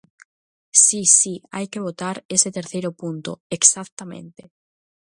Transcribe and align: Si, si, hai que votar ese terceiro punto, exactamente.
Si, 0.83 1.01
si, 1.19 1.35
hai 1.55 1.65
que 1.71 1.83
votar 1.87 2.15
ese 2.35 2.49
terceiro 2.57 2.89
punto, 3.01 3.31
exactamente. 3.57 4.41